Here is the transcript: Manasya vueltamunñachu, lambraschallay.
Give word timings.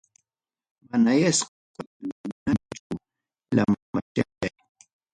Manasya 0.87 1.31
vueltamunñachu, 1.31 2.93
lambraschallay. 3.55 4.53